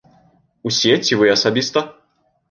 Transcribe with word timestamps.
Усе 0.69 0.93
ці 1.07 1.19
вы 1.19 1.27
асабіста? 1.33 1.79